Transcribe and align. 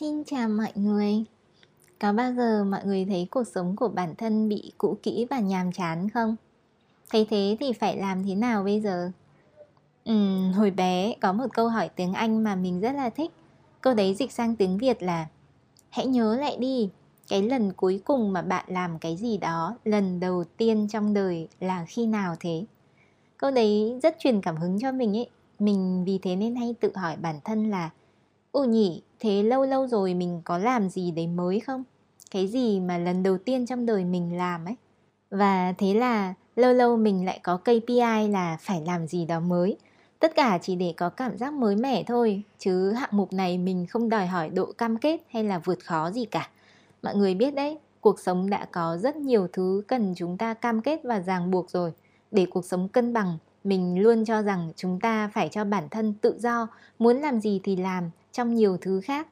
Xin 0.00 0.24
chào 0.24 0.48
mọi 0.48 0.72
người 0.74 1.24
Có 2.00 2.12
bao 2.12 2.32
giờ 2.32 2.64
mọi 2.64 2.80
người 2.84 3.04
thấy 3.04 3.28
cuộc 3.30 3.44
sống 3.44 3.76
của 3.76 3.88
bản 3.88 4.14
thân 4.14 4.48
bị 4.48 4.72
cũ 4.78 4.98
kỹ 5.02 5.26
và 5.30 5.38
nhàm 5.38 5.72
chán 5.72 6.10
không? 6.10 6.36
Thấy 7.10 7.26
thế 7.30 7.56
thì 7.60 7.72
phải 7.72 7.96
làm 7.96 8.24
thế 8.24 8.34
nào 8.34 8.64
bây 8.64 8.80
giờ? 8.80 9.10
Uhm, 10.10 10.52
hồi 10.52 10.70
bé 10.70 11.14
có 11.20 11.32
một 11.32 11.46
câu 11.52 11.68
hỏi 11.68 11.88
tiếng 11.96 12.12
Anh 12.12 12.44
mà 12.44 12.54
mình 12.54 12.80
rất 12.80 12.92
là 12.92 13.10
thích 13.10 13.30
Câu 13.80 13.94
đấy 13.94 14.14
dịch 14.14 14.32
sang 14.32 14.56
tiếng 14.56 14.78
Việt 14.78 15.02
là 15.02 15.26
Hãy 15.90 16.06
nhớ 16.06 16.36
lại 16.36 16.56
đi 16.56 16.90
Cái 17.28 17.42
lần 17.42 17.72
cuối 17.72 18.00
cùng 18.04 18.32
mà 18.32 18.42
bạn 18.42 18.64
làm 18.68 18.98
cái 18.98 19.16
gì 19.16 19.36
đó 19.38 19.76
Lần 19.84 20.20
đầu 20.20 20.44
tiên 20.56 20.88
trong 20.88 21.14
đời 21.14 21.48
là 21.60 21.84
khi 21.88 22.06
nào 22.06 22.36
thế? 22.40 22.64
Câu 23.38 23.50
đấy 23.50 23.98
rất 24.02 24.16
truyền 24.18 24.40
cảm 24.40 24.56
hứng 24.56 24.78
cho 24.80 24.92
mình 24.92 25.16
ấy 25.16 25.30
Mình 25.58 26.04
vì 26.06 26.18
thế 26.18 26.36
nên 26.36 26.56
hay 26.56 26.74
tự 26.80 26.92
hỏi 26.94 27.16
bản 27.16 27.40
thân 27.44 27.70
là 27.70 27.90
Ồ 28.52 28.64
nhỉ, 28.64 29.02
thế 29.20 29.42
lâu 29.42 29.64
lâu 29.64 29.86
rồi 29.86 30.14
mình 30.14 30.40
có 30.44 30.58
làm 30.58 30.88
gì 30.88 31.10
đấy 31.10 31.26
mới 31.26 31.60
không? 31.60 31.84
Cái 32.30 32.46
gì 32.46 32.80
mà 32.80 32.98
lần 32.98 33.22
đầu 33.22 33.38
tiên 33.38 33.66
trong 33.66 33.86
đời 33.86 34.04
mình 34.04 34.36
làm 34.36 34.64
ấy? 34.64 34.76
Và 35.30 35.74
thế 35.78 35.94
là 35.94 36.34
lâu 36.56 36.72
lâu 36.72 36.96
mình 36.96 37.24
lại 37.24 37.40
có 37.42 37.56
KPI 37.56 38.28
là 38.30 38.56
phải 38.60 38.82
làm 38.86 39.06
gì 39.06 39.24
đó 39.24 39.40
mới. 39.40 39.76
Tất 40.18 40.34
cả 40.34 40.58
chỉ 40.62 40.76
để 40.76 40.94
có 40.96 41.08
cảm 41.08 41.38
giác 41.38 41.52
mới 41.52 41.76
mẻ 41.76 42.02
thôi, 42.02 42.42
chứ 42.58 42.92
hạng 42.92 43.10
mục 43.12 43.32
này 43.32 43.58
mình 43.58 43.86
không 43.86 44.08
đòi 44.08 44.26
hỏi 44.26 44.48
độ 44.48 44.72
cam 44.72 44.96
kết 44.96 45.20
hay 45.30 45.44
là 45.44 45.58
vượt 45.58 45.78
khó 45.84 46.10
gì 46.10 46.24
cả. 46.24 46.48
Mọi 47.02 47.16
người 47.16 47.34
biết 47.34 47.54
đấy, 47.54 47.78
cuộc 48.00 48.20
sống 48.20 48.50
đã 48.50 48.66
có 48.72 48.96
rất 48.96 49.16
nhiều 49.16 49.48
thứ 49.52 49.82
cần 49.88 50.14
chúng 50.16 50.38
ta 50.38 50.54
cam 50.54 50.82
kết 50.82 51.00
và 51.04 51.20
ràng 51.20 51.50
buộc 51.50 51.70
rồi. 51.70 51.92
Để 52.30 52.46
cuộc 52.50 52.64
sống 52.64 52.88
cân 52.88 53.12
bằng, 53.12 53.38
mình 53.64 54.02
luôn 54.02 54.24
cho 54.24 54.42
rằng 54.42 54.72
chúng 54.76 55.00
ta 55.00 55.30
phải 55.34 55.48
cho 55.48 55.64
bản 55.64 55.88
thân 55.88 56.14
tự 56.14 56.34
do, 56.38 56.68
muốn 56.98 57.16
làm 57.16 57.40
gì 57.40 57.60
thì 57.62 57.76
làm 57.76 58.10
trong 58.36 58.54
nhiều 58.54 58.76
thứ 58.80 59.00
khác. 59.00 59.28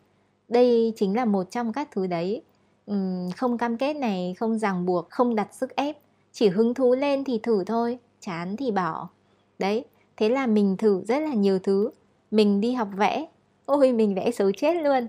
Đây 0.48 0.92
chính 0.96 1.16
là 1.16 1.24
một 1.24 1.50
trong 1.50 1.72
các 1.72 1.88
thứ 1.90 2.06
đấy. 2.06 2.42
Uhm, 2.90 3.30
không 3.36 3.58
cam 3.58 3.76
kết 3.76 3.94
này 3.94 4.34
không 4.38 4.58
ràng 4.58 4.86
buộc 4.86 5.10
không 5.10 5.34
đặt 5.34 5.54
sức 5.54 5.76
ép 5.76 5.96
chỉ 6.32 6.48
hứng 6.48 6.74
thú 6.74 6.94
lên 6.94 7.24
thì 7.24 7.38
thử 7.38 7.64
thôi 7.64 7.98
chán 8.20 8.56
thì 8.56 8.70
bỏ. 8.70 9.08
Đấy 9.58 9.84
thế 10.16 10.28
là 10.28 10.46
mình 10.46 10.76
thử 10.76 11.02
rất 11.08 11.18
là 11.18 11.34
nhiều 11.34 11.58
thứ. 11.58 11.90
Mình 12.30 12.60
đi 12.60 12.72
học 12.72 12.88
vẽ. 12.96 13.26
Ôi 13.66 13.92
mình 13.92 14.14
vẽ 14.14 14.30
xấu 14.30 14.52
chết 14.52 14.74
luôn. 14.74 15.08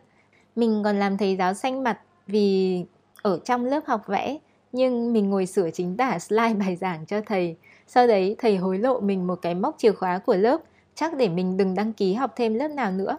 Mình 0.56 0.82
còn 0.84 1.00
làm 1.00 1.18
thầy 1.18 1.36
giáo 1.36 1.54
xanh 1.54 1.84
mặt 1.84 2.00
vì 2.28 2.84
ở 3.22 3.40
trong 3.46 3.66
lớp 3.66 3.86
học 3.86 4.02
vẽ 4.08 4.38
nhưng 4.72 5.14
mình 5.14 5.30
ngồi 5.30 5.46
sửa 5.46 5.70
chính 5.74 5.98
tả 5.98 6.20
slide 6.20 6.54
bài 6.60 6.76
giảng 6.76 7.06
cho 7.06 7.22
thầy. 7.26 7.56
Sau 7.88 8.08
đấy 8.08 8.36
thầy 8.40 8.58
hối 8.58 8.78
lộ 8.78 9.00
mình 9.00 9.28
một 9.28 9.40
cái 9.42 9.56
móc 9.56 9.76
chìa 9.78 9.92
khóa 9.92 10.20
của 10.20 10.36
lớp 10.36 10.62
chắc 10.96 11.18
để 11.18 11.30
mình 11.30 11.58
đừng 11.58 11.76
đăng 11.76 11.94
ký 11.94 12.14
học 12.14 12.34
thêm 12.36 12.54
lớp 12.54 12.68
nào 12.68 12.92
nữa. 12.92 13.18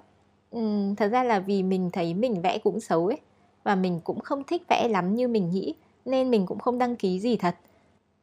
Ừ, 0.56 0.94
thật 0.96 1.08
ra 1.08 1.24
là 1.24 1.40
vì 1.40 1.62
mình 1.62 1.90
thấy 1.92 2.14
mình 2.14 2.42
vẽ 2.42 2.58
cũng 2.58 2.80
xấu 2.80 3.06
ấy 3.06 3.18
và 3.64 3.74
mình 3.74 4.00
cũng 4.04 4.20
không 4.20 4.44
thích 4.44 4.62
vẽ 4.68 4.88
lắm 4.88 5.14
như 5.14 5.28
mình 5.28 5.50
nghĩ 5.50 5.74
nên 6.04 6.30
mình 6.30 6.46
cũng 6.46 6.58
không 6.58 6.78
đăng 6.78 6.96
ký 6.96 7.20
gì 7.20 7.36
thật. 7.36 7.54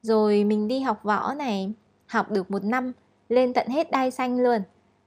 Rồi 0.02 0.44
mình 0.44 0.68
đi 0.68 0.80
học 0.80 1.00
võ 1.04 1.34
này 1.34 1.74
học 2.08 2.32
được 2.32 2.52
một 2.52 2.64
năm 2.64 2.92
lên 3.30 3.54
tận 3.54 3.68
hết 3.68 3.92
đai 3.92 4.12
xanh 4.12 4.40
luôn. 4.40 4.62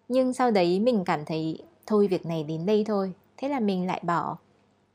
Nhưng 0.09 0.33
sau 0.33 0.51
đấy 0.51 0.81
mình 0.81 1.05
cảm 1.07 1.25
thấy 1.25 1.59
thôi 1.87 2.09
việc 2.09 2.27
này 2.27 2.45
đến 2.45 2.67
đây 2.67 2.85
thôi. 2.85 3.13
Thế 3.37 3.49
là 3.49 3.61
mình 3.61 3.87
lại 3.87 4.01
bỏ. 4.05 4.37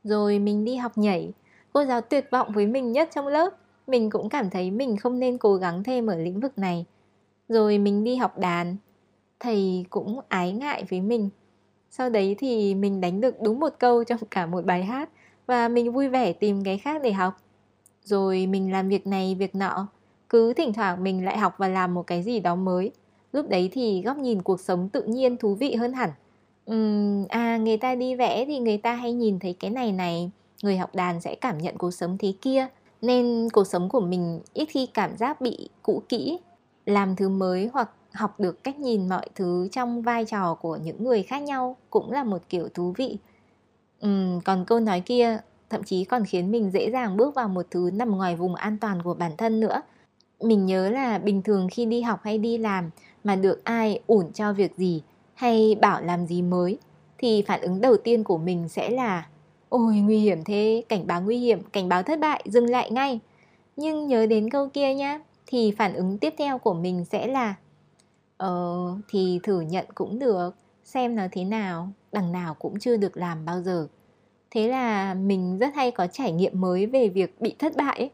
Rồi 0.04 0.38
mình 0.38 0.64
đi 0.64 0.76
học 0.76 0.98
nhảy. 0.98 1.32
Cô 1.72 1.84
giáo 1.84 2.00
tuyệt 2.00 2.28
vọng 2.30 2.52
với 2.54 2.66
mình 2.66 2.92
nhất 2.92 3.08
trong 3.14 3.26
lớp. 3.26 3.50
Mình 3.86 4.10
cũng 4.10 4.28
cảm 4.28 4.50
thấy 4.50 4.70
mình 4.70 4.96
không 4.96 5.18
nên 5.18 5.38
cố 5.38 5.54
gắng 5.54 5.84
thêm 5.84 6.06
ở 6.06 6.16
lĩnh 6.16 6.40
vực 6.40 6.58
này. 6.58 6.84
Rồi 7.48 7.78
mình 7.78 8.04
đi 8.04 8.16
học 8.16 8.38
đàn. 8.38 8.76
Thầy 9.40 9.86
cũng 9.90 10.20
ái 10.28 10.52
ngại 10.52 10.84
với 10.90 11.00
mình 11.00 11.30
sau 11.94 12.10
đấy 12.10 12.36
thì 12.38 12.74
mình 12.74 13.00
đánh 13.00 13.20
được 13.20 13.40
đúng 13.42 13.60
một 13.60 13.72
câu 13.78 14.04
trong 14.04 14.18
cả 14.30 14.46
một 14.46 14.64
bài 14.64 14.84
hát 14.84 15.08
và 15.46 15.68
mình 15.68 15.92
vui 15.92 16.08
vẻ 16.08 16.32
tìm 16.32 16.64
cái 16.64 16.78
khác 16.78 17.02
để 17.02 17.12
học. 17.12 17.36
Rồi 18.04 18.46
mình 18.46 18.72
làm 18.72 18.88
việc 18.88 19.06
này 19.06 19.36
việc 19.38 19.54
nọ 19.54 19.86
cứ 20.28 20.54
thỉnh 20.54 20.72
thoảng 20.72 21.04
mình 21.04 21.24
lại 21.24 21.38
học 21.38 21.54
và 21.58 21.68
làm 21.68 21.94
một 21.94 22.06
cái 22.06 22.22
gì 22.22 22.40
đó 22.40 22.54
mới. 22.54 22.90
Lúc 23.32 23.48
đấy 23.48 23.68
thì 23.72 24.02
góc 24.02 24.16
nhìn 24.16 24.42
cuộc 24.42 24.60
sống 24.60 24.88
tự 24.88 25.02
nhiên 25.02 25.36
thú 25.36 25.54
vị 25.54 25.74
hơn 25.74 25.92
hẳn. 25.92 26.10
Uhm, 26.70 27.26
à 27.28 27.56
người 27.56 27.76
ta 27.76 27.94
đi 27.94 28.14
vẽ 28.14 28.44
thì 28.44 28.58
người 28.58 28.78
ta 28.78 28.94
hay 28.94 29.12
nhìn 29.12 29.38
thấy 29.38 29.56
cái 29.60 29.70
này 29.70 29.92
này 29.92 30.30
người 30.62 30.76
học 30.76 30.94
đàn 30.94 31.20
sẽ 31.20 31.34
cảm 31.34 31.58
nhận 31.58 31.78
cuộc 31.78 31.90
sống 31.90 32.16
thế 32.18 32.34
kia. 32.40 32.66
Nên 33.02 33.48
cuộc 33.52 33.64
sống 33.64 33.88
của 33.88 34.00
mình 34.00 34.40
ít 34.54 34.66
khi 34.66 34.86
cảm 34.86 35.16
giác 35.16 35.40
bị 35.40 35.68
cũ 35.82 36.02
kỹ 36.08 36.38
làm 36.86 37.16
thứ 37.16 37.28
mới 37.28 37.70
hoặc 37.72 37.90
học 38.14 38.40
được 38.40 38.64
cách 38.64 38.78
nhìn 38.78 39.08
mọi 39.08 39.26
thứ 39.34 39.68
trong 39.72 40.02
vai 40.02 40.24
trò 40.24 40.54
của 40.54 40.76
những 40.76 41.04
người 41.04 41.22
khác 41.22 41.42
nhau 41.42 41.76
cũng 41.90 42.12
là 42.12 42.24
một 42.24 42.42
kiểu 42.48 42.68
thú 42.74 42.94
vị. 42.96 43.16
Uhm, 44.06 44.40
còn 44.40 44.64
câu 44.64 44.80
nói 44.80 45.00
kia 45.00 45.38
thậm 45.70 45.82
chí 45.82 46.04
còn 46.04 46.24
khiến 46.24 46.50
mình 46.50 46.70
dễ 46.70 46.90
dàng 46.90 47.16
bước 47.16 47.34
vào 47.34 47.48
một 47.48 47.66
thứ 47.70 47.90
nằm 47.94 48.10
ngoài 48.10 48.36
vùng 48.36 48.54
an 48.54 48.78
toàn 48.80 49.02
của 49.02 49.14
bản 49.14 49.32
thân 49.36 49.60
nữa. 49.60 49.82
Mình 50.40 50.66
nhớ 50.66 50.90
là 50.90 51.18
bình 51.18 51.42
thường 51.42 51.68
khi 51.70 51.86
đi 51.86 52.02
học 52.02 52.20
hay 52.22 52.38
đi 52.38 52.58
làm 52.58 52.90
mà 53.24 53.36
được 53.36 53.64
ai 53.64 54.00
ủn 54.06 54.32
cho 54.32 54.52
việc 54.52 54.76
gì 54.76 55.02
hay 55.34 55.76
bảo 55.80 56.02
làm 56.02 56.26
gì 56.26 56.42
mới 56.42 56.78
thì 57.18 57.42
phản 57.42 57.60
ứng 57.60 57.80
đầu 57.80 57.96
tiên 57.96 58.24
của 58.24 58.38
mình 58.38 58.68
sẽ 58.68 58.90
là 58.90 59.26
ôi 59.68 59.96
nguy 59.96 60.18
hiểm 60.18 60.44
thế 60.44 60.84
cảnh 60.88 61.06
báo 61.06 61.22
nguy 61.22 61.38
hiểm 61.38 61.62
cảnh 61.72 61.88
báo 61.88 62.02
thất 62.02 62.20
bại 62.20 62.42
dừng 62.46 62.70
lại 62.70 62.90
ngay. 62.90 63.20
Nhưng 63.76 64.06
nhớ 64.06 64.26
đến 64.26 64.50
câu 64.50 64.68
kia 64.68 64.94
nhá 64.94 65.20
thì 65.46 65.74
phản 65.78 65.94
ứng 65.94 66.18
tiếp 66.18 66.34
theo 66.38 66.58
của 66.58 66.74
mình 66.74 67.04
sẽ 67.04 67.26
là 67.26 67.54
Ờ 68.42 68.94
thì 69.08 69.40
thử 69.42 69.60
nhận 69.60 69.86
cũng 69.94 70.18
được 70.18 70.50
Xem 70.84 71.16
nó 71.16 71.22
thế 71.32 71.44
nào 71.44 71.88
Đằng 72.12 72.32
nào 72.32 72.54
cũng 72.54 72.78
chưa 72.78 72.96
được 72.96 73.16
làm 73.16 73.44
bao 73.44 73.62
giờ 73.62 73.86
Thế 74.50 74.68
là 74.68 75.14
mình 75.14 75.58
rất 75.58 75.74
hay 75.74 75.90
có 75.90 76.06
trải 76.06 76.32
nghiệm 76.32 76.60
mới 76.60 76.86
về 76.86 77.08
việc 77.08 77.40
bị 77.40 77.54
thất 77.58 77.76
bại 77.76 77.98
ấy. 77.98 78.10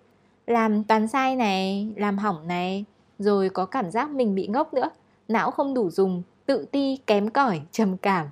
Làm 0.47 0.85
toàn 0.85 1.09
sai 1.09 1.37
này, 1.37 1.89
làm 1.97 2.19
hỏng 2.19 2.47
này 2.47 2.85
Rồi 3.19 3.49
có 3.49 3.67
cảm 3.67 3.91
giác 3.91 4.11
mình 4.11 4.35
bị 4.35 4.47
ngốc 4.47 4.75
nữa 4.75 4.91
Não 5.29 5.51
không 5.51 5.75
đủ 5.75 5.91
dùng, 5.91 6.23
tự 6.47 6.65
ti, 6.65 6.99
kém 7.07 7.31
cỏi, 7.31 7.61
trầm 7.73 7.97
cảm 7.97 8.27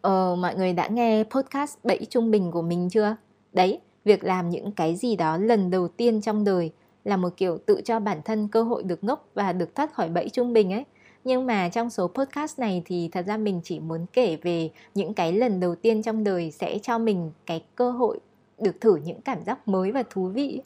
Ờ, 0.00 0.36
mọi 0.38 0.54
người 0.54 0.72
đã 0.72 0.88
nghe 0.88 1.24
podcast 1.24 1.78
bẫy 1.84 2.06
trung 2.10 2.30
bình 2.30 2.50
của 2.50 2.62
mình 2.62 2.88
chưa? 2.90 3.16
Đấy, 3.52 3.80
việc 4.04 4.24
làm 4.24 4.50
những 4.50 4.72
cái 4.72 4.96
gì 4.96 5.16
đó 5.16 5.36
lần 5.36 5.70
đầu 5.70 5.88
tiên 5.88 6.20
trong 6.20 6.44
đời 6.44 6.72
là 7.04 7.16
một 7.16 7.36
kiểu 7.36 7.58
tự 7.66 7.80
cho 7.84 8.00
bản 8.00 8.20
thân 8.24 8.48
cơ 8.48 8.62
hội 8.62 8.82
được 8.82 9.04
ngốc 9.04 9.28
và 9.34 9.52
được 9.52 9.74
thoát 9.74 9.94
khỏi 9.94 10.08
bẫy 10.08 10.28
trung 10.28 10.52
bình 10.52 10.72
ấy 10.72 10.84
nhưng 11.28 11.46
mà 11.46 11.68
trong 11.68 11.90
số 11.90 12.08
podcast 12.08 12.58
này 12.58 12.82
thì 12.84 13.08
thật 13.12 13.26
ra 13.26 13.36
mình 13.36 13.60
chỉ 13.64 13.80
muốn 13.80 14.06
kể 14.12 14.36
về 14.42 14.70
những 14.94 15.14
cái 15.14 15.32
lần 15.32 15.60
đầu 15.60 15.74
tiên 15.74 16.02
trong 16.02 16.24
đời 16.24 16.50
sẽ 16.50 16.78
cho 16.82 16.98
mình 16.98 17.32
cái 17.46 17.64
cơ 17.74 17.90
hội 17.90 18.20
được 18.58 18.80
thử 18.80 18.96
những 18.96 19.20
cảm 19.20 19.44
giác 19.44 19.68
mới 19.68 19.92
và 19.92 20.02
thú 20.10 20.28
vị. 20.28 20.60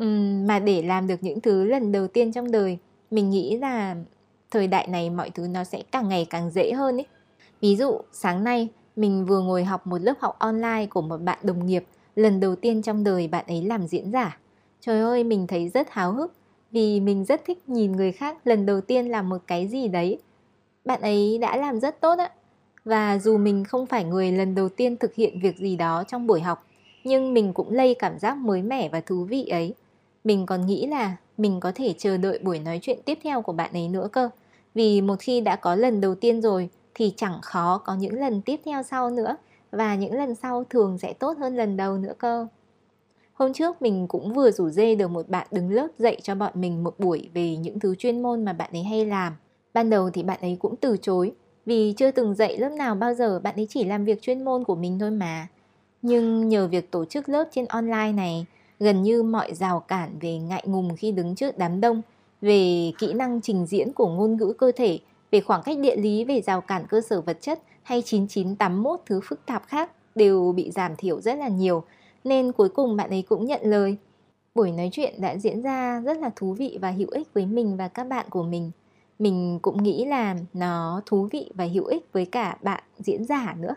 Uhm, 0.00 0.46
mà 0.46 0.58
để 0.58 0.82
làm 0.82 1.06
được 1.06 1.22
những 1.22 1.40
thứ 1.40 1.64
lần 1.64 1.92
đầu 1.92 2.08
tiên 2.08 2.32
trong 2.32 2.50
đời 2.50 2.78
mình 3.10 3.30
nghĩ 3.30 3.56
là 3.56 3.96
thời 4.50 4.66
đại 4.66 4.86
này 4.86 5.10
mọi 5.10 5.30
thứ 5.30 5.46
nó 5.46 5.64
sẽ 5.64 5.82
càng 5.92 6.08
ngày 6.08 6.26
càng 6.30 6.50
dễ 6.50 6.72
hơn 6.72 6.96
ấy. 6.96 7.06
Ví 7.60 7.76
dụ 7.76 7.98
sáng 8.12 8.44
nay 8.44 8.68
mình 8.96 9.26
vừa 9.26 9.40
ngồi 9.40 9.64
học 9.64 9.86
một 9.86 9.98
lớp 9.98 10.14
học 10.20 10.36
online 10.38 10.86
của 10.86 11.02
một 11.02 11.18
bạn 11.18 11.38
đồng 11.42 11.66
nghiệp. 11.66 11.84
Lần 12.16 12.40
đầu 12.40 12.56
tiên 12.56 12.82
trong 12.82 13.04
đời 13.04 13.28
bạn 13.28 13.44
ấy 13.48 13.62
làm 13.62 13.86
diễn 13.86 14.12
giả. 14.12 14.38
Trời 14.80 15.00
ơi 15.00 15.24
mình 15.24 15.46
thấy 15.46 15.68
rất 15.68 15.90
háo 15.90 16.12
hức 16.12 16.32
vì 16.72 17.00
mình 17.00 17.24
rất 17.24 17.44
thích 17.44 17.68
nhìn 17.68 17.92
người 17.92 18.12
khác 18.12 18.36
lần 18.44 18.66
đầu 18.66 18.80
tiên 18.80 19.06
làm 19.06 19.28
một 19.28 19.42
cái 19.46 19.68
gì 19.68 19.88
đấy. 19.88 20.18
Bạn 20.84 21.00
ấy 21.00 21.38
đã 21.38 21.56
làm 21.56 21.80
rất 21.80 22.00
tốt 22.00 22.18
ạ. 22.18 22.30
Và 22.84 23.18
dù 23.18 23.38
mình 23.38 23.64
không 23.64 23.86
phải 23.86 24.04
người 24.04 24.32
lần 24.32 24.54
đầu 24.54 24.68
tiên 24.68 24.96
thực 24.96 25.14
hiện 25.14 25.40
việc 25.40 25.58
gì 25.58 25.76
đó 25.76 26.04
trong 26.08 26.26
buổi 26.26 26.40
học, 26.40 26.66
nhưng 27.04 27.34
mình 27.34 27.52
cũng 27.52 27.70
lây 27.70 27.94
cảm 27.94 28.18
giác 28.18 28.36
mới 28.36 28.62
mẻ 28.62 28.88
và 28.88 29.00
thú 29.00 29.24
vị 29.24 29.46
ấy. 29.46 29.74
Mình 30.24 30.46
còn 30.46 30.66
nghĩ 30.66 30.86
là 30.86 31.16
mình 31.38 31.60
có 31.60 31.72
thể 31.74 31.94
chờ 31.98 32.16
đợi 32.16 32.38
buổi 32.38 32.58
nói 32.58 32.78
chuyện 32.82 32.98
tiếp 33.04 33.18
theo 33.22 33.42
của 33.42 33.52
bạn 33.52 33.72
ấy 33.72 33.88
nữa 33.88 34.08
cơ. 34.12 34.30
Vì 34.74 35.00
một 35.00 35.16
khi 35.20 35.40
đã 35.40 35.56
có 35.56 35.74
lần 35.74 36.00
đầu 36.00 36.14
tiên 36.14 36.42
rồi 36.42 36.68
thì 36.94 37.12
chẳng 37.16 37.38
khó 37.42 37.78
có 37.78 37.94
những 37.94 38.20
lần 38.20 38.42
tiếp 38.42 38.60
theo 38.64 38.82
sau 38.82 39.10
nữa 39.10 39.36
và 39.70 39.94
những 39.94 40.14
lần 40.14 40.34
sau 40.34 40.64
thường 40.70 40.98
sẽ 40.98 41.12
tốt 41.12 41.38
hơn 41.38 41.56
lần 41.56 41.76
đầu 41.76 41.98
nữa 41.98 42.12
cơ. 42.18 42.46
Hôm 43.42 43.52
trước 43.52 43.82
mình 43.82 44.06
cũng 44.08 44.32
vừa 44.32 44.50
rủ 44.50 44.70
dê 44.70 44.94
được 44.94 45.08
một 45.08 45.28
bạn 45.28 45.46
đứng 45.50 45.70
lớp 45.70 45.88
dạy 45.98 46.16
cho 46.22 46.34
bọn 46.34 46.52
mình 46.54 46.84
một 46.84 46.94
buổi 46.98 47.28
về 47.34 47.56
những 47.56 47.80
thứ 47.80 47.94
chuyên 47.94 48.22
môn 48.22 48.44
mà 48.44 48.52
bạn 48.52 48.70
ấy 48.72 48.82
hay 48.82 49.06
làm. 49.06 49.32
Ban 49.74 49.90
đầu 49.90 50.10
thì 50.10 50.22
bạn 50.22 50.38
ấy 50.40 50.56
cũng 50.60 50.76
từ 50.76 50.96
chối 51.02 51.32
vì 51.66 51.94
chưa 51.96 52.10
từng 52.10 52.34
dạy 52.34 52.58
lớp 52.58 52.68
nào 52.68 52.94
bao 52.94 53.14
giờ 53.14 53.40
bạn 53.42 53.54
ấy 53.56 53.66
chỉ 53.70 53.84
làm 53.84 54.04
việc 54.04 54.22
chuyên 54.22 54.44
môn 54.44 54.64
của 54.64 54.74
mình 54.74 54.98
thôi 54.98 55.10
mà. 55.10 55.48
Nhưng 56.02 56.48
nhờ 56.48 56.68
việc 56.68 56.90
tổ 56.90 57.04
chức 57.04 57.28
lớp 57.28 57.44
trên 57.52 57.66
online 57.66 58.12
này, 58.12 58.46
gần 58.80 59.02
như 59.02 59.22
mọi 59.22 59.54
rào 59.54 59.80
cản 59.80 60.18
về 60.20 60.38
ngại 60.38 60.62
ngùng 60.66 60.96
khi 60.96 61.12
đứng 61.12 61.34
trước 61.34 61.58
đám 61.58 61.80
đông, 61.80 62.02
về 62.40 62.92
kỹ 62.98 63.12
năng 63.12 63.40
trình 63.40 63.66
diễn 63.66 63.92
của 63.92 64.08
ngôn 64.08 64.36
ngữ 64.36 64.52
cơ 64.58 64.72
thể, 64.76 64.98
về 65.30 65.40
khoảng 65.40 65.62
cách 65.62 65.78
địa 65.78 65.96
lý, 65.96 66.24
về 66.24 66.40
rào 66.40 66.60
cản 66.60 66.86
cơ 66.88 67.00
sở 67.00 67.20
vật 67.20 67.38
chất 67.40 67.60
hay 67.82 68.02
9981 68.02 69.00
thứ 69.06 69.20
phức 69.24 69.46
tạp 69.46 69.66
khác 69.66 69.90
đều 70.14 70.52
bị 70.56 70.70
giảm 70.70 70.96
thiểu 70.96 71.20
rất 71.20 71.34
là 71.34 71.48
nhiều 71.48 71.84
nên 72.24 72.52
cuối 72.52 72.68
cùng 72.68 72.96
bạn 72.96 73.10
ấy 73.10 73.22
cũng 73.22 73.46
nhận 73.46 73.60
lời. 73.64 73.96
Buổi 74.54 74.72
nói 74.72 74.88
chuyện 74.92 75.20
đã 75.20 75.36
diễn 75.36 75.62
ra 75.62 76.00
rất 76.00 76.18
là 76.18 76.30
thú 76.36 76.52
vị 76.52 76.78
và 76.80 76.90
hữu 76.90 77.08
ích 77.10 77.28
với 77.34 77.46
mình 77.46 77.76
và 77.76 77.88
các 77.88 78.04
bạn 78.04 78.26
của 78.30 78.42
mình. 78.42 78.70
Mình 79.18 79.58
cũng 79.62 79.82
nghĩ 79.82 80.04
là 80.04 80.36
nó 80.54 81.02
thú 81.06 81.28
vị 81.32 81.50
và 81.54 81.64
hữu 81.64 81.84
ích 81.84 82.12
với 82.12 82.26
cả 82.26 82.56
bạn 82.62 82.82
diễn 82.98 83.24
giả 83.24 83.54
nữa. 83.58 83.74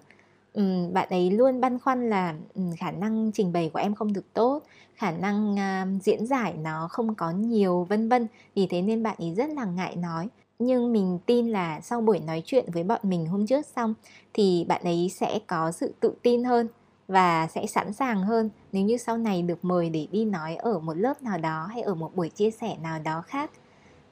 Ừ, 0.53 0.89
bạn 0.93 1.09
ấy 1.09 1.31
luôn 1.31 1.61
băn 1.61 1.79
khoăn 1.79 2.09
là 2.09 2.35
khả 2.77 2.91
năng 2.91 3.31
trình 3.31 3.53
bày 3.53 3.69
của 3.73 3.79
em 3.79 3.95
không 3.95 4.13
được 4.13 4.33
tốt 4.33 4.63
khả 4.95 5.11
năng 5.11 5.53
uh, 5.53 6.03
diễn 6.03 6.25
giải 6.25 6.53
nó 6.53 6.87
không 6.91 7.15
có 7.15 7.31
nhiều 7.31 7.83
vân 7.89 8.09
vân 8.09 8.27
vì 8.55 8.67
thế 8.67 8.81
nên 8.81 9.03
bạn 9.03 9.15
ấy 9.19 9.33
rất 9.33 9.49
là 9.49 9.65
ngại 9.65 9.95
nói 9.95 10.27
nhưng 10.59 10.93
mình 10.93 11.19
tin 11.25 11.47
là 11.47 11.81
sau 11.81 12.01
buổi 12.01 12.19
nói 12.19 12.43
chuyện 12.45 12.65
với 12.73 12.83
bọn 12.83 13.01
mình 13.03 13.25
hôm 13.25 13.47
trước 13.47 13.65
xong 13.65 13.93
thì 14.33 14.65
bạn 14.67 14.81
ấy 14.83 15.11
sẽ 15.15 15.39
có 15.47 15.71
sự 15.71 15.93
tự 15.99 16.13
tin 16.21 16.43
hơn 16.43 16.67
và 17.07 17.47
sẽ 17.47 17.65
sẵn 17.65 17.93
sàng 17.93 18.23
hơn 18.23 18.49
nếu 18.71 18.83
như 18.83 18.97
sau 18.97 19.17
này 19.17 19.41
được 19.41 19.65
mời 19.65 19.89
để 19.89 20.07
đi 20.11 20.25
nói 20.25 20.55
ở 20.55 20.79
một 20.79 20.93
lớp 20.97 21.23
nào 21.23 21.37
đó 21.37 21.67
hay 21.71 21.81
ở 21.81 21.95
một 21.95 22.15
buổi 22.15 22.29
chia 22.29 22.51
sẻ 22.51 22.77
nào 22.83 22.99
đó 22.99 23.21
khác. 23.27 23.51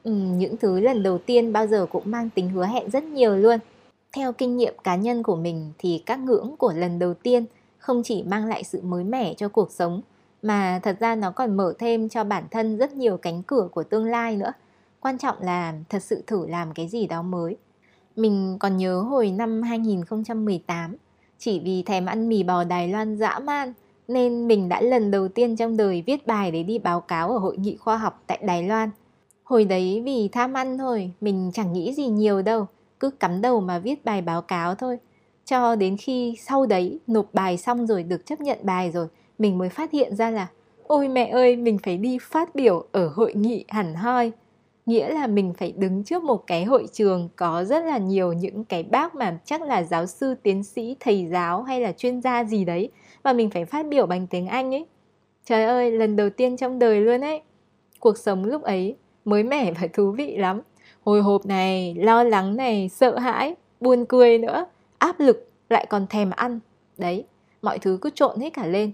Ừ, 0.04 0.12
những 0.12 0.58
thứ 0.58 0.80
lần 0.80 1.04
đầu 1.04 1.18
tiên 1.18 1.54
bao 1.54 1.68
giờ 1.68 1.86
cũng 1.92 2.04
mang 2.06 2.30
tính 2.30 2.50
hứa 2.50 2.66
hẹn 2.66 2.90
rất 2.90 3.04
nhiều 3.04 3.36
luôn. 3.36 3.60
Theo 4.16 4.34
kinh 4.34 4.58
nghiệm 4.58 4.74
cá 4.84 4.96
nhân 4.96 5.24
của 5.24 5.36
mình 5.36 5.72
thì 5.78 6.04
các 6.06 6.20
ngưỡng 6.20 6.56
của 6.58 6.74
lần 6.74 7.00
đầu 7.00 7.14
tiên 7.14 7.46
không 7.78 8.04
chỉ 8.04 8.24
mang 8.24 8.46
lại 8.46 8.64
sự 8.64 8.82
mới 8.82 9.04
mẻ 9.04 9.34
cho 9.34 9.48
cuộc 9.48 9.72
sống 9.72 10.02
mà 10.42 10.80
thật 10.84 10.98
ra 11.00 11.16
nó 11.16 11.32
còn 11.32 11.58
mở 11.58 11.74
thêm 11.80 12.10
cho 12.10 12.24
bản 12.24 12.44
thân 12.52 12.78
rất 12.78 12.94
nhiều 12.94 13.18
cánh 13.18 13.44
cửa 13.44 13.68
của 13.72 13.84
tương 13.84 14.06
lai 14.06 14.38
nữa. 14.38 14.54
Quan 15.00 15.18
trọng 15.18 15.36
là 15.42 15.74
thật 15.90 16.04
sự 16.04 16.24
thử 16.28 16.48
làm 16.48 16.74
cái 16.74 16.88
gì 16.88 17.08
đó 17.08 17.22
mới. 17.22 17.58
Mình 18.16 18.58
còn 18.60 18.78
nhớ 18.78 19.00
hồi 19.00 19.32
năm 19.32 19.62
2018 19.62 20.96
chỉ 21.44 21.60
vì 21.60 21.84
thèm 21.84 22.06
ăn 22.06 22.30
mì 22.30 22.44
bò 22.44 22.64
Đài 22.64 22.88
Loan 22.88 23.16
dã 23.16 23.40
man 23.40 23.74
nên 24.08 24.48
mình 24.48 24.70
đã 24.70 24.82
lần 24.82 25.12
đầu 25.12 25.28
tiên 25.28 25.56
trong 25.56 25.78
đời 25.78 26.04
viết 26.06 26.28
bài 26.28 26.52
để 26.52 26.64
đi 26.64 26.80
báo 26.80 27.02
cáo 27.02 27.32
ở 27.32 27.38
hội 27.38 27.58
nghị 27.58 27.78
khoa 27.78 27.98
học 27.98 28.24
tại 28.28 28.40
Đài 28.42 28.64
Loan. 28.64 28.90
Hồi 29.44 29.66
đấy 29.66 30.02
vì 30.06 30.28
tham 30.28 30.54
ăn 30.54 30.78
thôi, 30.78 31.12
mình 31.22 31.52
chẳng 31.54 31.74
nghĩ 31.74 31.94
gì 31.94 32.08
nhiều 32.08 32.42
đâu, 32.42 32.68
cứ 33.00 33.10
cắm 33.10 33.42
đầu 33.42 33.62
mà 33.62 33.80
viết 33.80 34.06
bài 34.06 34.22
báo 34.22 34.42
cáo 34.42 34.76
thôi. 34.76 34.98
Cho 35.46 35.76
đến 35.76 35.98
khi 35.98 36.36
sau 36.40 36.66
đấy 36.66 37.00
nộp 37.08 37.34
bài 37.34 37.58
xong 37.58 37.88
rồi 37.88 38.04
được 38.04 38.26
chấp 38.26 38.42
nhận 38.42 38.58
bài 38.64 38.92
rồi, 38.92 39.08
mình 39.40 39.58
mới 39.58 39.70
phát 39.70 39.92
hiện 39.92 40.16
ra 40.16 40.30
là 40.30 40.48
Ôi 40.88 41.08
mẹ 41.08 41.30
ơi, 41.30 41.56
mình 41.56 41.78
phải 41.84 41.98
đi 41.98 42.18
phát 42.22 42.56
biểu 42.56 42.86
ở 42.92 43.12
hội 43.16 43.34
nghị 43.34 43.66
hẳn 43.68 43.96
hoi 43.96 44.32
nghĩa 44.86 45.14
là 45.14 45.28
mình 45.28 45.54
phải 45.54 45.74
đứng 45.78 46.04
trước 46.04 46.24
một 46.24 46.48
cái 46.48 46.66
hội 46.66 46.88
trường 46.94 47.30
có 47.36 47.64
rất 47.64 47.84
là 47.86 47.98
nhiều 47.98 48.34
những 48.34 48.64
cái 48.64 48.84
bác 48.84 49.16
mà 49.16 49.40
chắc 49.46 49.62
là 49.62 49.84
giáo 49.84 50.06
sư, 50.06 50.36
tiến 50.44 50.64
sĩ, 50.64 50.96
thầy 51.00 51.28
giáo 51.32 51.64
hay 51.64 51.82
là 51.82 51.92
chuyên 51.92 52.22
gia 52.22 52.44
gì 52.44 52.66
đấy 52.66 52.90
và 53.24 53.34
mình 53.34 53.50
phải 53.50 53.66
phát 53.66 53.86
biểu 53.86 54.06
bằng 54.06 54.28
tiếng 54.28 54.48
anh 54.48 54.74
ấy. 54.74 54.86
Trời 55.46 55.64
ơi, 55.64 55.92
lần 55.92 56.16
đầu 56.16 56.30
tiên 56.30 56.58
trong 56.58 56.80
đời 56.80 57.02
luôn 57.02 57.22
ấy. 57.22 57.42
Cuộc 58.00 58.18
sống 58.18 58.46
lúc 58.46 58.64
ấy 58.64 58.96
mới 59.26 59.44
mẻ 59.44 59.72
và 59.82 59.88
thú 59.94 60.12
vị 60.12 60.38
lắm. 60.38 60.62
Hồi 61.04 61.22
hộp 61.22 61.46
này, 61.46 61.96
lo 61.98 62.24
lắng 62.24 62.56
này, 62.56 62.90
sợ 62.90 63.18
hãi, 63.18 63.56
buồn 63.80 64.06
cười 64.06 64.38
nữa, 64.38 64.66
áp 64.98 65.20
lực, 65.20 65.50
lại 65.70 65.86
còn 65.90 66.08
thèm 66.08 66.30
ăn. 66.30 66.60
Đấy, 66.98 67.26
mọi 67.62 67.80
thứ 67.80 67.98
cứ 68.02 68.10
trộn 68.16 68.40
hết 68.40 68.50
cả 68.54 68.68
lên. 68.68 68.92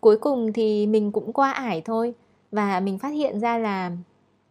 Cuối 0.00 0.16
cùng 0.16 0.52
thì 0.52 0.86
mình 0.86 1.12
cũng 1.12 1.32
qua 1.32 1.52
ải 1.52 1.82
thôi 1.84 2.14
và 2.50 2.80
mình 2.80 2.98
phát 2.98 3.08
hiện 3.08 3.40
ra 3.40 3.58
là 3.58 3.90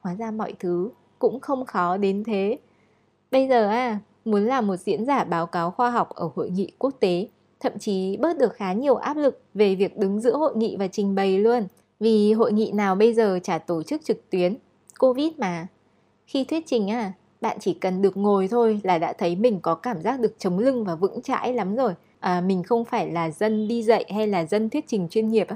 hóa 0.02 0.16
ra 0.16 0.32
mọi 0.32 0.54
thứ 0.60 0.90
cũng 1.20 1.40
không 1.40 1.66
khó 1.66 1.98
đến 1.98 2.24
thế. 2.24 2.58
Bây 3.32 3.48
giờ 3.48 3.70
à 3.70 4.00
muốn 4.26 4.46
làm 4.46 4.68
một 4.68 4.76
diễn 4.76 5.06
giả 5.06 5.24
báo 5.24 5.46
cáo 5.46 5.72
khoa 5.72 5.92
học 5.92 6.10
ở 6.10 6.30
hội 6.36 6.50
nghị 6.50 6.72
quốc 6.80 6.94
tế 7.00 7.28
thậm 7.60 7.80
chí 7.80 8.18
bớt 8.18 8.38
được 8.38 8.54
khá 8.54 8.74
nhiều 8.74 8.96
áp 8.96 9.18
lực 9.18 9.42
về 9.54 9.76
việc 9.76 9.98
đứng 9.98 10.22
giữa 10.22 10.38
hội 10.38 10.56
nghị 10.56 10.76
và 10.76 10.88
trình 10.88 11.16
bày 11.16 11.40
luôn 11.40 11.68
vì 12.00 12.34
hội 12.34 12.52
nghị 12.52 12.72
nào 12.72 12.96
bây 12.96 13.14
giờ 13.14 13.40
chả 13.44 13.58
tổ 13.58 13.84
chức 13.84 14.06
trực 14.06 14.30
tuyến? 14.30 14.58
Covid 15.00 15.32
mà. 15.38 15.68
Khi 16.26 16.44
thuyết 16.44 16.64
trình 16.68 16.92
à 16.92 17.14
bạn 17.42 17.58
chỉ 17.60 17.74
cần 17.74 18.02
được 18.02 18.18
ngồi 18.18 18.48
thôi 18.48 18.82
là 18.84 18.98
đã 18.98 19.14
thấy 19.14 19.36
mình 19.36 19.60
có 19.62 19.76
cảm 19.76 20.02
giác 20.02 20.20
được 20.20 20.36
chống 20.40 20.60
lưng 20.60 20.86
và 20.86 20.96
vững 20.96 21.22
chãi 21.22 21.54
lắm 21.54 21.76
rồi. 21.76 21.94
À, 22.20 22.42
mình 22.42 22.64
không 22.64 22.86
phải 22.86 23.12
là 23.12 23.30
dân 23.30 23.68
đi 23.68 23.84
dạy 23.84 24.06
hay 24.14 24.28
là 24.28 24.46
dân 24.46 24.70
thuyết 24.70 24.86
trình 24.88 25.08
chuyên 25.10 25.28
nghiệp 25.28 25.48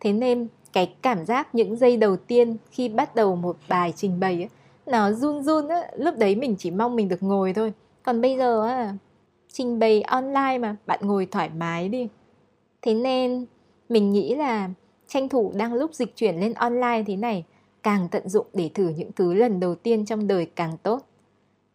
thế 0.00 0.12
nên 0.12 0.48
cái 0.74 0.94
cảm 1.02 1.24
giác 1.24 1.54
những 1.54 1.76
giây 1.76 1.96
đầu 1.96 2.16
tiên 2.16 2.56
khi 2.70 2.88
bắt 2.88 3.14
đầu 3.14 3.36
một 3.36 3.56
bài 3.68 3.92
trình 3.96 4.20
bày 4.20 4.34
ấy, 4.34 4.48
nó 4.86 5.12
run 5.12 5.42
run 5.42 5.68
á 5.68 5.90
lúc 5.96 6.14
đấy 6.18 6.36
mình 6.36 6.56
chỉ 6.58 6.70
mong 6.70 6.96
mình 6.96 7.08
được 7.08 7.22
ngồi 7.22 7.52
thôi. 7.52 7.72
Còn 8.02 8.20
bây 8.20 8.36
giờ 8.38 8.66
á 8.66 8.94
trình 9.52 9.78
bày 9.78 10.02
online 10.02 10.58
mà 10.58 10.76
bạn 10.86 11.00
ngồi 11.02 11.26
thoải 11.26 11.50
mái 11.56 11.88
đi. 11.88 12.08
Thế 12.82 12.94
nên 12.94 13.46
mình 13.88 14.12
nghĩ 14.12 14.34
là 14.34 14.70
tranh 15.08 15.28
thủ 15.28 15.52
đang 15.54 15.74
lúc 15.74 15.94
dịch 15.94 16.16
chuyển 16.16 16.40
lên 16.40 16.54
online 16.54 17.04
thế 17.06 17.16
này 17.16 17.44
càng 17.82 18.08
tận 18.10 18.28
dụng 18.28 18.46
để 18.54 18.70
thử 18.74 18.88
những 18.88 19.12
thứ 19.12 19.34
lần 19.34 19.60
đầu 19.60 19.74
tiên 19.74 20.04
trong 20.04 20.26
đời 20.26 20.46
càng 20.56 20.76
tốt. 20.82 21.00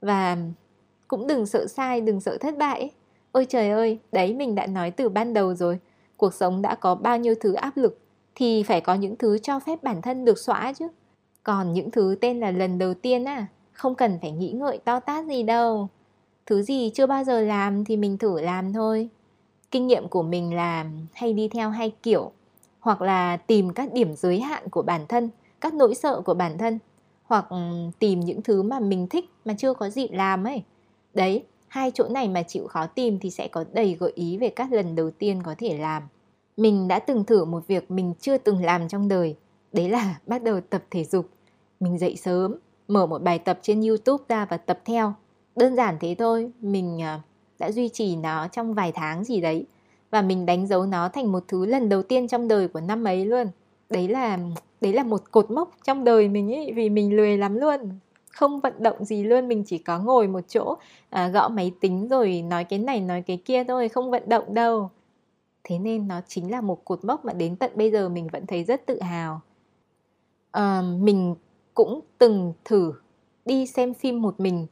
Và 0.02 0.38
cũng 1.08 1.28
đừng 1.28 1.46
sợ 1.46 1.68
sai 1.68 2.02
đừng 2.02 2.20
sợ 2.20 2.38
thất 2.38 2.58
bại 2.58 2.80
ấy. 2.80 2.92
ôi 3.32 3.46
trời 3.50 3.70
ơi 3.70 4.00
đấy 4.12 4.34
mình 4.34 4.56
đã 4.56 4.68
nói 4.68 4.92
từ 4.92 5.10
ban 5.10 5.34
đầu 5.34 5.56
rồi. 5.56 5.80
Cuộc 6.18 6.34
sống 6.34 6.62
đã 6.62 6.76
có 6.76 6.96
bao 6.96 7.18
nhiêu 7.18 7.36
thứ 7.42 7.54
áp 7.54 7.78
lực 7.78 8.00
thì 8.36 8.64
phải 8.64 8.82
có 8.82 8.94
những 8.96 9.16
thứ 9.16 9.38
cho 9.38 9.60
phép 9.60 9.84
bản 9.84 10.02
thân 10.02 10.26
được 10.26 10.38
xóa 10.40 10.74
chứ. 10.74 10.88
Còn 11.44 11.74
những 11.74 11.92
thứ 11.92 12.16
tên 12.22 12.40
là 12.40 12.52
lần 12.52 12.78
đầu 12.78 12.94
tiên 12.94 13.26
à 13.26 13.48
không 13.80 13.96
cần 13.96 14.20
phải 14.22 14.32
nghĩ 14.32 14.52
ngợi 14.52 14.78
to 14.78 15.00
tát 15.00 15.26
gì 15.26 15.44
đâu. 15.44 15.88
Thứ 16.46 16.62
gì 16.62 16.92
chưa 16.94 17.08
bao 17.08 17.24
giờ 17.24 17.42
làm 17.42 17.86
thì 17.86 17.98
mình 17.98 18.18
thử 18.18 18.42
làm 18.42 18.74
thôi. 18.74 19.10
Kinh 19.72 19.88
nghiệm 19.88 20.08
của 20.08 20.24
mình 20.24 20.56
là 20.56 20.86
hay 21.14 21.34
đi 21.34 21.48
theo 21.48 21.70
hai 21.70 21.92
kiểu, 22.04 22.32
hoặc 22.80 23.02
là 23.02 23.38
tìm 23.38 23.74
các 23.74 23.94
điểm 23.94 24.16
giới 24.16 24.40
hạn 24.40 24.70
của 24.70 24.82
bản 24.82 25.06
thân, 25.10 25.30
các 25.62 25.74
nỗi 25.74 25.96
sợ 25.96 26.22
của 26.22 26.34
bản 26.34 26.58
thân, 26.58 26.80
hoặc 27.24 27.46
ừ, 27.50 27.58
tìm 28.00 28.20
những 28.20 28.42
thứ 28.42 28.64
mà 28.64 28.80
mình 28.80 29.08
thích 29.08 29.26
mà 29.46 29.54
chưa 29.58 29.74
có 29.74 29.90
dịp 29.90 30.08
làm 30.12 30.44
ấy. 30.44 30.64
Đấy, 31.14 31.44
hai 31.68 31.92
chỗ 31.92 32.08
này 32.10 32.30
mà 32.30 32.44
chịu 32.44 32.68
khó 32.68 32.86
tìm 32.86 33.20
thì 33.20 33.30
sẽ 33.30 33.48
có 33.48 33.66
đầy 33.74 33.98
gợi 34.00 34.12
ý 34.16 34.38
về 34.38 34.50
các 34.50 34.72
lần 34.72 34.96
đầu 34.96 35.12
tiên 35.12 35.44
có 35.44 35.56
thể 35.58 35.78
làm. 35.78 36.04
Mình 36.60 36.88
đã 36.88 37.00
từng 37.00 37.24
thử 37.24 37.46
một 37.46 37.68
việc 37.68 37.92
mình 37.92 38.14
chưa 38.20 38.38
từng 38.38 38.64
làm 38.64 38.88
trong 38.88 39.08
đời, 39.08 39.36
đấy 39.74 39.90
là 39.90 40.20
bắt 40.28 40.44
đầu 40.44 40.62
tập 40.62 40.84
thể 40.92 41.04
dục. 41.04 41.30
Mình 41.80 41.98
dậy 41.98 42.16
sớm, 42.16 42.56
mở 42.88 43.06
một 43.06 43.24
bài 43.24 43.40
tập 43.40 43.60
trên 43.62 43.82
YouTube 43.82 44.24
ra 44.30 44.46
và 44.46 44.58
tập 44.58 44.80
theo. 44.86 45.14
Đơn 45.56 45.76
giản 45.76 45.98
thế 46.00 46.16
thôi, 46.20 46.52
mình 46.62 47.02
à, 47.02 47.22
đã 47.60 47.72
duy 47.72 47.90
trì 47.90 48.16
nó 48.16 48.48
trong 48.48 48.74
vài 48.74 48.92
tháng 48.92 49.24
gì 49.24 49.42
đấy 49.42 49.66
và 50.12 50.22
mình 50.22 50.46
đánh 50.46 50.68
dấu 50.68 50.86
nó 50.86 51.10
thành 51.10 51.32
một 51.32 51.44
thứ 51.48 51.66
lần 51.66 51.90
đầu 51.90 52.04
tiên 52.04 52.28
trong 52.28 52.48
đời 52.48 52.68
của 52.68 52.82
năm 52.82 53.04
ấy 53.04 53.26
luôn. 53.26 53.48
Đấy 53.90 54.08
là 54.08 54.38
đấy 54.82 54.94
là 54.94 55.04
một 55.04 55.32
cột 55.32 55.52
mốc 55.52 55.72
trong 55.86 56.04
đời 56.04 56.30
mình 56.30 56.54
ấy 56.54 56.72
vì 56.76 56.90
mình 56.90 57.16
lười 57.16 57.38
lắm 57.38 57.56
luôn 57.56 57.80
không 58.32 58.60
vận 58.60 58.74
động 58.80 59.06
gì 59.06 59.24
luôn 59.24 59.48
mình 59.48 59.64
chỉ 59.68 59.78
có 59.78 60.00
ngồi 60.00 60.28
một 60.28 60.42
chỗ 60.48 60.78
à, 61.10 61.28
gõ 61.28 61.50
máy 61.50 61.72
tính 61.80 62.08
rồi 62.08 62.42
nói 62.42 62.64
cái 62.64 62.80
này 62.80 63.02
nói 63.02 63.22
cái 63.22 63.38
kia 63.46 63.64
thôi 63.64 63.90
không 63.90 64.12
vận 64.12 64.24
động 64.30 64.54
đâu 64.54 64.90
thế 65.64 65.80
nên 65.80 66.08
nó 66.08 66.22
chính 66.28 66.52
là 66.52 66.62
một 66.62 66.86
cột 66.86 67.06
mốc 67.06 67.26
mà 67.26 67.34
đến 67.34 67.56
tận 67.56 67.72
bây 67.76 67.92
giờ 67.92 68.10
mình 68.10 68.28
vẫn 68.32 68.46
thấy 68.48 68.64
rất 68.64 68.86
tự 68.86 69.02
hào. 69.02 69.42
À, 70.52 70.82
mình 70.82 71.36
cũng 71.74 72.02
từng 72.18 72.54
thử 72.66 72.94
đi 73.46 73.68
xem 73.68 73.94
phim 73.94 74.22
một 74.22 74.40
mình 74.40 74.68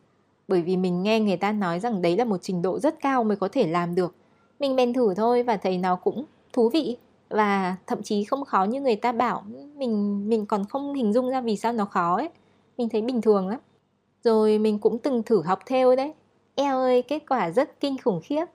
bởi 0.47 0.61
vì 0.61 0.77
mình 0.77 1.03
nghe 1.03 1.19
người 1.19 1.37
ta 1.37 1.51
nói 1.51 1.79
rằng 1.79 2.01
đấy 2.01 2.17
là 2.17 2.25
một 2.25 2.37
trình 2.41 2.61
độ 2.61 2.79
rất 2.79 2.95
cao 3.01 3.23
mới 3.23 3.37
có 3.37 3.49
thể 3.51 3.67
làm 3.67 3.95
được. 3.95 4.15
Mình 4.59 4.75
bèn 4.75 4.93
thử 4.93 5.13
thôi 5.13 5.43
và 5.43 5.57
thấy 5.57 5.77
nó 5.77 5.95
cũng 5.95 6.25
thú 6.53 6.69
vị 6.69 6.97
và 7.29 7.75
thậm 7.87 8.03
chí 8.03 8.23
không 8.23 8.45
khó 8.45 8.63
như 8.63 8.81
người 8.81 8.95
ta 8.95 9.11
bảo. 9.11 9.43
Mình 9.75 10.29
mình 10.29 10.45
còn 10.45 10.65
không 10.65 10.93
hình 10.93 11.13
dung 11.13 11.29
ra 11.29 11.41
vì 11.41 11.57
sao 11.57 11.73
nó 11.73 11.85
khó 11.85 12.15
ấy. 12.15 12.29
Mình 12.77 12.89
thấy 12.89 13.01
bình 13.01 13.21
thường 13.21 13.47
lắm. 13.47 13.59
Rồi 14.23 14.57
mình 14.59 14.79
cũng 14.79 14.99
từng 14.99 15.23
thử 15.23 15.41
học 15.41 15.59
theo 15.65 15.95
đấy. 15.95 16.13
Eo 16.55 16.77
ơi 16.77 17.01
kết 17.01 17.23
quả 17.29 17.51
rất 17.51 17.79
kinh 17.79 17.97
khủng 18.03 18.21
khiếp. 18.23 18.45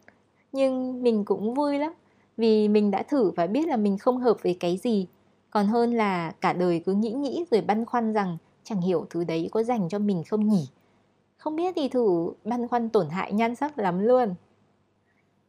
Nhưng 0.52 1.02
mình 1.02 1.24
cũng 1.24 1.54
vui 1.54 1.78
lắm 1.78 1.92
vì 2.36 2.68
mình 2.68 2.90
đã 2.90 3.02
thử 3.02 3.30
và 3.30 3.46
biết 3.46 3.68
là 3.68 3.76
mình 3.76 3.98
không 3.98 4.18
hợp 4.18 4.36
với 4.42 4.56
cái 4.60 4.76
gì. 4.76 5.06
Còn 5.50 5.66
hơn 5.66 5.94
là 5.94 6.30
cả 6.40 6.52
đời 6.52 6.82
cứ 6.86 6.94
nghĩ 6.94 7.10
nghĩ 7.10 7.44
rồi 7.50 7.60
băn 7.60 7.84
khoăn 7.84 8.12
rằng 8.12 8.36
chẳng 8.64 8.80
hiểu 8.80 9.06
thứ 9.10 9.24
đấy 9.24 9.48
có 9.52 9.62
dành 9.62 9.88
cho 9.88 9.98
mình 9.98 10.22
không 10.24 10.48
nhỉ? 10.48 10.68
Không 11.36 11.56
biết 11.56 11.74
thì 11.76 11.88
thử 11.88 12.32
băn 12.44 12.68
khoăn 12.68 12.88
tổn 12.88 13.08
hại 13.08 13.32
nhan 13.32 13.54
sắc 13.54 13.78
lắm 13.78 13.98
luôn. 13.98 14.34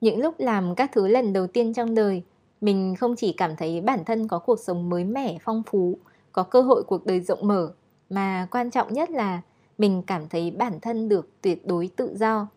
Những 0.02 0.20
lúc 0.20 0.36
làm 0.38 0.76
các 0.76 0.92
thứ 0.94 1.08
lần 1.08 1.34
đầu 1.34 1.48
tiên 1.48 1.74
trong 1.74 1.96
đời, 1.96 2.24
mình 2.62 2.96
không 2.96 3.16
chỉ 3.16 3.34
cảm 3.34 3.56
thấy 3.56 3.82
bản 3.82 4.06
thân 4.06 4.28
có 4.28 4.40
cuộc 4.40 4.60
sống 4.60 4.90
mới 4.90 5.04
mẻ, 5.04 5.38
phong 5.42 5.64
phú, 5.66 5.98
có 6.32 6.44
cơ 6.44 6.62
hội 6.62 6.84
cuộc 6.84 7.06
đời 7.06 7.20
rộng 7.20 7.48
mở, 7.48 7.74
mà 8.10 8.48
quan 8.52 8.72
trọng 8.72 8.94
nhất 8.94 9.10
là 9.12 9.42
mình 9.78 10.04
cảm 10.08 10.28
thấy 10.30 10.52
bản 10.52 10.80
thân 10.82 11.10
được 11.10 11.30
tuyệt 11.42 11.68
đối 11.68 11.90
tự 11.96 12.16
do. 12.18 12.48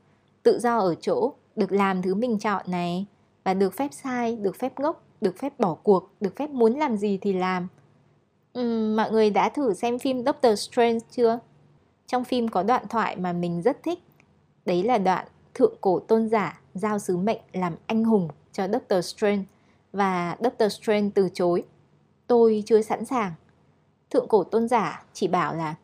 Tự 0.43 0.59
do 0.59 0.79
ở 0.79 0.95
chỗ, 0.95 1.33
được 1.57 1.73
làm 1.73 2.03
thứ 2.03 2.15
mình 2.15 2.39
chọn 2.39 2.63
này 2.71 3.07
và 3.47 3.55
được 3.55 3.75
phép 3.75 3.89
sai, 3.93 4.37
được 4.37 4.57
phép 4.57 4.81
ngốc, 4.81 5.03
được 5.21 5.39
phép 5.39 5.59
bỏ 5.59 5.75
cuộc, 5.75 6.11
được 6.21 6.37
phép 6.37 6.51
muốn 6.51 6.73
làm 6.73 6.97
gì 6.97 7.19
thì 7.23 7.33
làm. 7.33 7.69
Uhm, 8.59 8.97
mọi 8.97 9.11
người 9.11 9.31
đã 9.31 9.49
thử 9.49 9.75
xem 9.75 9.99
phim 9.99 10.25
Doctor 10.25 10.59
Strange 10.59 10.99
chưa? 11.11 11.39
Trong 12.07 12.25
phim 12.25 12.49
có 12.49 12.63
đoạn 12.63 12.89
thoại 12.89 13.17
mà 13.17 13.33
mình 13.33 13.63
rất 13.63 13.83
thích. 13.83 13.99
Đấy 14.65 14.83
là 14.83 14.99
đoạn 14.99 15.27
thượng 15.55 15.75
cổ 15.81 15.99
tôn 15.99 16.29
giả 16.29 16.61
giao 16.75 16.99
sứ 16.99 17.17
mệnh 17.17 17.41
làm 17.53 17.75
anh 17.87 18.05
hùng 18.05 18.29
cho 18.53 18.69
Doctor 18.69 19.05
Strange 19.05 19.43
và 19.93 20.37
Doctor 20.41 20.73
Strange 20.73 21.11
từ 21.15 21.29
chối. 21.35 21.65
Tôi 22.27 22.63
chưa 22.67 22.83
sẵn 22.83 23.05
sàng. 23.05 23.33
Thượng 24.11 24.29
cổ 24.29 24.45
tôn 24.45 24.69
giả 24.69 25.05
chỉ 25.13 25.29
bảo 25.29 25.55
là 25.55 25.75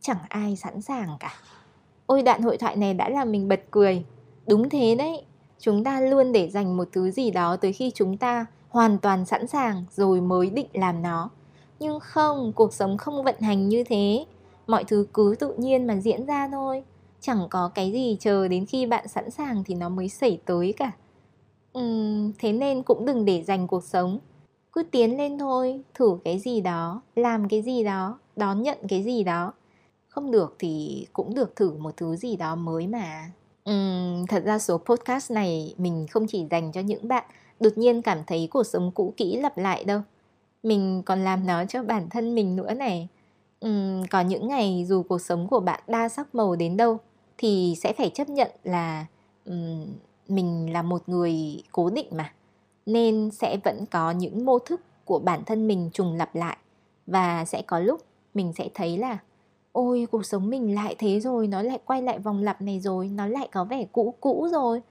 chẳng 0.00 0.18
ai 0.28 0.56
sẵn 0.56 0.82
sàng 0.82 1.16
cả. 1.20 1.34
Ôi 2.06 2.22
đoạn 2.22 2.42
hội 2.42 2.56
thoại 2.56 2.76
này 2.76 2.94
đã 2.94 3.08
làm 3.08 3.32
mình 3.32 3.48
bật 3.48 3.60
cười. 3.70 4.04
Đúng 4.46 4.68
thế 4.68 4.94
đấy, 4.94 5.24
chúng 5.58 5.84
ta 5.84 6.00
luôn 6.00 6.32
để 6.32 6.50
dành 6.50 6.76
một 6.76 6.88
thứ 6.92 7.10
gì 7.10 7.30
đó 7.30 7.56
tới 7.56 7.72
khi 7.72 7.90
chúng 7.94 8.16
ta 8.16 8.46
hoàn 8.68 8.98
toàn 8.98 9.24
sẵn 9.24 9.46
sàng 9.46 9.84
rồi 9.90 10.20
mới 10.20 10.50
định 10.50 10.68
làm 10.72 11.02
nó. 11.02 11.30
Nhưng 11.80 12.00
không 12.00 12.52
cuộc 12.52 12.72
sống 12.72 12.96
không 12.96 13.24
vận 13.24 13.40
hành 13.40 13.68
như 13.68 13.84
thế. 13.84 14.24
Mọi 14.66 14.84
thứ 14.84 15.06
cứ 15.14 15.34
tự 15.38 15.54
nhiên 15.58 15.86
mà 15.86 15.96
diễn 15.96 16.26
ra 16.26 16.48
thôi. 16.52 16.82
Chẳng 17.20 17.46
có 17.50 17.70
cái 17.74 17.92
gì 17.92 18.16
chờ 18.20 18.48
đến 18.48 18.66
khi 18.66 18.86
bạn 18.86 19.08
sẵn 19.08 19.30
sàng 19.30 19.64
thì 19.64 19.74
nó 19.74 19.88
mới 19.88 20.08
xảy 20.08 20.40
tới 20.44 20.74
cả. 20.76 20.90
Uhm, 21.78 22.32
thế 22.38 22.52
nên 22.52 22.82
cũng 22.82 23.06
đừng 23.06 23.24
để 23.24 23.42
dành 23.42 23.66
cuộc 23.66 23.84
sống. 23.84 24.18
Cứ 24.72 24.82
tiến 24.82 25.16
lên 25.16 25.38
thôi 25.38 25.80
thử 25.94 26.18
cái 26.24 26.38
gì 26.38 26.60
đó 26.60 27.02
làm 27.16 27.48
cái 27.48 27.62
gì 27.62 27.84
đó 27.84 28.18
đón 28.36 28.62
nhận 28.62 28.78
cái 28.88 29.02
gì 29.02 29.24
đó. 29.24 29.52
Không 30.08 30.30
được 30.30 30.56
thì 30.58 31.06
cũng 31.12 31.34
được 31.34 31.56
thử 31.56 31.72
một 31.78 31.96
thứ 31.96 32.16
gì 32.16 32.36
đó 32.36 32.54
mới 32.54 32.86
mà 32.86 33.30
uhm, 33.70 34.26
thật 34.26 34.42
ra 34.44 34.58
số 34.58 34.78
podcast 34.78 35.32
này 35.32 35.74
mình 35.78 36.06
không 36.10 36.26
chỉ 36.26 36.46
dành 36.50 36.72
cho 36.72 36.80
những 36.80 37.08
bạn 37.08 37.24
đột 37.60 37.78
nhiên 37.78 38.02
cảm 38.02 38.18
thấy 38.26 38.48
cuộc 38.50 38.64
sống 38.64 38.90
cũ 38.94 39.14
kỹ 39.16 39.36
lặp 39.36 39.58
lại 39.58 39.84
đâu 39.84 40.00
mình 40.62 41.02
còn 41.06 41.24
làm 41.24 41.46
nó 41.46 41.64
cho 41.64 41.82
bản 41.82 42.10
thân 42.10 42.34
mình 42.34 42.56
nữa 42.56 42.74
này 42.74 43.08
uhm, 43.66 44.06
có 44.10 44.20
những 44.20 44.48
ngày 44.48 44.84
dù 44.88 45.02
cuộc 45.02 45.20
sống 45.20 45.48
của 45.48 45.60
bạn 45.60 45.80
đa 45.86 46.08
sắc 46.08 46.34
màu 46.34 46.56
đến 46.56 46.76
đâu 46.76 46.98
thì 47.38 47.74
sẽ 47.82 47.92
phải 47.92 48.10
chấp 48.10 48.28
nhận 48.28 48.50
là 48.64 49.06
um, 49.44 49.86
mình 50.28 50.72
là 50.72 50.82
một 50.82 51.08
người 51.08 51.62
cố 51.72 51.90
định 51.90 52.06
mà 52.10 52.32
nên 52.86 53.30
sẽ 53.30 53.56
vẫn 53.64 53.86
có 53.86 54.10
những 54.10 54.44
mô 54.44 54.58
thức 54.58 54.80
của 55.04 55.18
bản 55.18 55.44
thân 55.44 55.68
mình 55.68 55.90
trùng 55.92 56.12
lặp 56.16 56.34
lại 56.34 56.56
và 57.06 57.44
sẽ 57.44 57.62
có 57.66 57.78
lúc 57.78 58.00
mình 58.34 58.52
sẽ 58.58 58.68
thấy 58.74 58.96
là 58.98 59.18
ôi 59.74 60.06
cuộc 60.10 60.26
sống 60.26 60.50
mình 60.50 60.74
lại 60.74 60.94
thế 60.98 61.20
rồi 61.20 61.46
nó 61.46 61.62
lại 61.62 61.78
quay 61.84 62.02
lại 62.02 62.18
vòng 62.18 62.42
lặp 62.42 62.62
này 62.62 62.80
rồi 62.80 63.08
nó 63.08 63.26
lại 63.26 63.48
có 63.52 63.64
vẻ 63.64 63.86
cũ 63.92 64.14
cũ 64.20 64.48
rồi. 64.52 64.82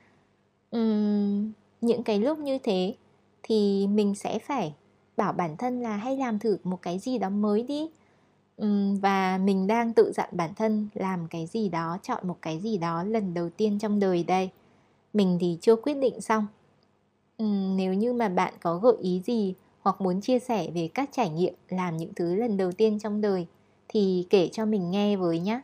Uhm, 0.77 1.51
những 1.81 2.03
cái 2.03 2.19
lúc 2.19 2.39
như 2.39 2.57
thế 2.63 2.95
thì 3.43 3.87
mình 3.87 4.15
sẽ 4.15 4.39
phải 4.39 4.73
bảo 5.17 5.33
bản 5.33 5.57
thân 5.57 5.81
là 5.81 5.97
hay 5.97 6.17
làm 6.17 6.39
thử 6.39 6.57
một 6.63 6.81
cái 6.81 6.99
gì 6.99 7.17
đó 7.17 7.29
mới 7.29 7.63
đi. 7.63 7.89
Uhm, 8.63 8.99
và 8.99 9.37
mình 9.37 9.67
đang 9.67 9.93
tự 9.93 10.11
dặn 10.15 10.29
bản 10.31 10.53
thân 10.55 10.87
làm 10.93 11.27
cái 11.29 11.47
gì 11.47 11.69
đó 11.69 11.97
chọn 12.03 12.27
một 12.27 12.37
cái 12.41 12.59
gì 12.59 12.77
đó 12.77 13.03
lần 13.03 13.33
đầu 13.33 13.49
tiên 13.49 13.79
trong 13.79 13.99
đời 13.99 14.23
đây. 14.23 14.49
Mình 15.13 15.37
thì 15.41 15.57
chưa 15.61 15.75
quyết 15.75 15.93
định 15.93 16.21
xong. 16.21 16.47
Uhm, 17.43 17.77
nếu 17.77 17.93
như 17.93 18.13
mà 18.13 18.29
bạn 18.29 18.53
có 18.61 18.77
gợi 18.77 18.95
ý 19.01 19.21
gì 19.25 19.55
hoặc 19.81 20.01
muốn 20.01 20.21
chia 20.21 20.39
sẻ 20.39 20.71
về 20.75 20.89
các 20.93 21.09
trải 21.11 21.29
nghiệm 21.29 21.53
làm 21.69 21.97
những 21.97 22.13
thứ 22.15 22.35
lần 22.35 22.57
đầu 22.57 22.71
tiên 22.71 22.99
trong 22.99 23.21
đời 23.21 23.47
thì 23.87 24.27
kể 24.29 24.49
cho 24.51 24.65
mình 24.65 24.91
nghe 24.91 25.17
với 25.17 25.39
nhé. 25.39 25.61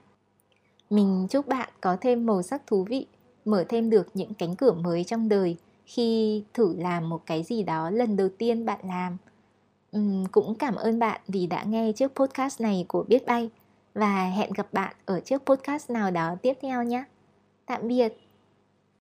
Mình 0.89 1.27
chúc 1.29 1.47
bạn 1.47 1.69
có 1.81 1.97
thêm 2.01 2.25
màu 2.25 2.41
sắc 2.41 2.67
thú 2.67 2.83
vị, 2.83 3.05
mở 3.45 3.65
thêm 3.69 3.89
được 3.89 4.07
những 4.13 4.33
cánh 4.33 4.55
cửa 4.55 4.73
mới 4.73 5.03
trong 5.03 5.29
đời 5.29 5.57
khi 5.85 6.43
thử 6.53 6.75
làm 6.77 7.09
một 7.09 7.21
cái 7.25 7.43
gì 7.43 7.63
đó 7.63 7.89
lần 7.89 8.17
đầu 8.17 8.29
tiên 8.37 8.65
bạn 8.65 8.79
làm. 8.83 9.17
Uhm, 9.97 10.25
cũng 10.25 10.55
cảm 10.55 10.75
ơn 10.75 10.99
bạn 10.99 11.21
vì 11.27 11.47
đã 11.47 11.63
nghe 11.63 11.91
chiếc 11.91 12.15
podcast 12.15 12.61
này 12.61 12.85
của 12.87 13.03
Biết 13.03 13.25
Bay 13.25 13.49
và 13.93 14.29
hẹn 14.29 14.53
gặp 14.53 14.73
bạn 14.73 14.95
ở 15.05 15.19
chiếc 15.19 15.45
podcast 15.45 15.89
nào 15.89 16.11
đó 16.11 16.35
tiếp 16.41 16.53
theo 16.61 16.83
nhé. 16.83 17.03
Tạm 17.65 17.87
biệt. 17.87 18.28